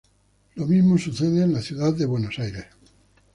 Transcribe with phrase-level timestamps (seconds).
[0.55, 2.65] Lo mismo sucede en la ciudad de Buenos Aires.